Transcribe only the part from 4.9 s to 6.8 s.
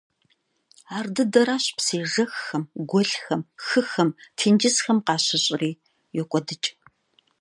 къащыщӀри– йокӀуэдыкӀ.